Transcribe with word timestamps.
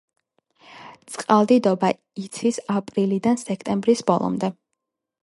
წყალდიდობა 1.15 1.91
იცის 2.23 2.59
აპრილიდან 2.79 3.41
სექტემბრის 3.45 4.07
ბოლომდე. 4.11 4.55